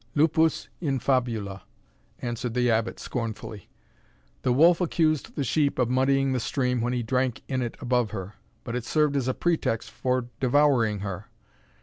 "Lupus 0.15 0.67
in 0.79 0.97
fabula," 0.97 1.61
answered 2.23 2.55
the 2.55 2.71
Abbot, 2.71 2.99
scornfully. 2.99 3.69
"The 4.41 4.51
wolf 4.51 4.81
accused 4.81 5.35
the 5.35 5.43
sheep 5.43 5.77
of 5.77 5.91
muddying 5.91 6.33
the 6.33 6.39
stream 6.39 6.81
when 6.81 6.91
he 6.91 7.03
drank 7.03 7.43
in 7.47 7.61
it 7.61 7.77
above 7.79 8.09
her 8.09 8.33
but 8.63 8.75
it 8.75 8.83
served 8.83 9.15
as 9.15 9.27
a 9.27 9.35
pretext 9.35 9.91
for 9.91 10.29
devouring 10.39 11.01
her. 11.01 11.27